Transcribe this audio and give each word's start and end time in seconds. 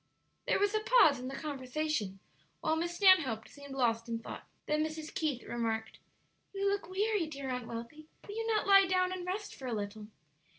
There 0.47 0.57
was 0.57 0.73
a 0.73 0.79
pause 0.79 1.19
in 1.19 1.27
the 1.27 1.35
conversation, 1.35 2.17
while 2.61 2.75
Miss 2.75 2.95
Stanhope 2.95 3.47
seemed 3.47 3.75
lost 3.75 4.09
in 4.09 4.17
thought. 4.17 4.47
Then 4.65 4.83
Mrs. 4.83 5.13
Keith 5.13 5.43
remarked: 5.43 5.99
"You 6.55 6.67
look 6.67 6.89
weary, 6.89 7.27
dear 7.27 7.49
Aunt 7.51 7.67
Wealthy; 7.67 8.07
will 8.27 8.33
you 8.35 8.47
not 8.47 8.65
lie 8.65 8.87
down 8.87 9.11
and 9.11 9.27
rest 9.27 9.53
for 9.53 9.67
a 9.67 9.73
little?" 9.75 10.07